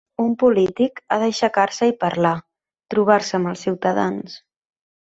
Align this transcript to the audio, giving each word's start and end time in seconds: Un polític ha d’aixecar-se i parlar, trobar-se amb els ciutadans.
Un 0.21 0.31
polític 0.43 0.97
ha 1.09 1.19
d’aixecar-se 1.25 1.91
i 1.91 1.95
parlar, 2.07 2.33
trobar-se 2.95 3.39
amb 3.41 3.53
els 3.55 3.67
ciutadans. 3.69 4.43